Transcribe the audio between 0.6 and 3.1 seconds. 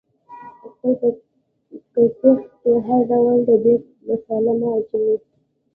خپل په کتغ کې هر